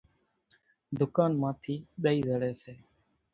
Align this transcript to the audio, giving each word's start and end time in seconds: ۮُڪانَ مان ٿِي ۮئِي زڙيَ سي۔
ۮُڪانَ 0.97 1.31
مان 1.41 1.53
ٿِي 1.61 1.75
ۮئِي 2.01 2.17
زڙيَ 2.27 2.51
سي۔ 2.61 2.73